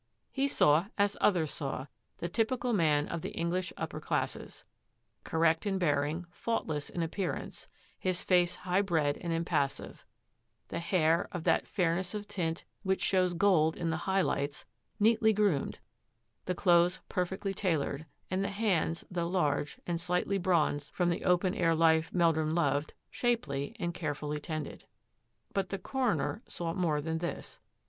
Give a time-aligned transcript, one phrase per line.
[0.31, 1.85] He saw, as others saw,
[2.17, 4.65] the typical man of the English upper classes—
[5.23, 7.67] correct in bearing; faultless in appearance;
[7.99, 10.03] his face high bred and impassive;
[10.69, 14.65] the hair, of that fairness of tint which shows gold in the high lights,
[14.99, 15.77] neatly groomed;
[16.45, 21.53] the clothes perfectly tailored; and the hands, though large, and slightly bronzed from the open
[21.53, 24.85] air life Meldrum loved, shapely and carefully tended.
[25.53, 27.59] But the coroner saw more than this.